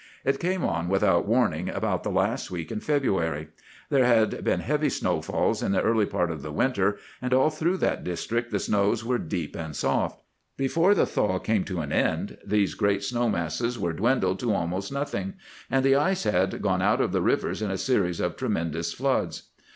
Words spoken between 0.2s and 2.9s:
It came on without warning about the last week in